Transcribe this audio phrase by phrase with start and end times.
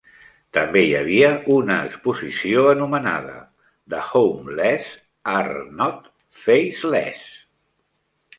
[0.57, 3.35] També hi havia una exposició anomenada
[3.95, 4.89] "The Homeless
[5.35, 6.11] are not
[6.49, 7.25] Faceless".